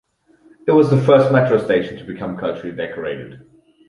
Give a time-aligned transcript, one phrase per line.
[0.65, 3.45] It was the first metro station to become culturally decorated.